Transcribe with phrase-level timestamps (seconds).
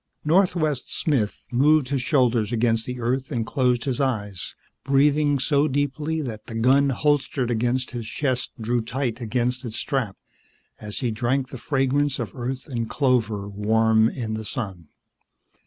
[0.25, 6.21] Northwest Smith moved his shoulders against the earth and closed his eyes, breathing so deeply
[6.23, 10.17] that the gun holstered upon his chest drew tight against its strap
[10.79, 14.87] as he drank the fragrance of Earth and clover warm in the sun.